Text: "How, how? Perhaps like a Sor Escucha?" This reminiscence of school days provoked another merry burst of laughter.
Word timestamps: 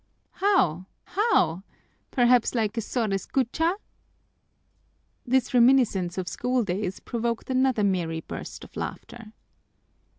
"How, 0.41 0.87
how? 1.03 1.61
Perhaps 2.09 2.55
like 2.55 2.75
a 2.75 2.81
Sor 2.81 3.09
Escucha?" 3.09 3.75
This 5.27 5.53
reminiscence 5.53 6.17
of 6.17 6.27
school 6.27 6.63
days 6.63 6.99
provoked 6.99 7.51
another 7.51 7.83
merry 7.83 8.21
burst 8.21 8.63
of 8.63 8.75
laughter. 8.75 9.31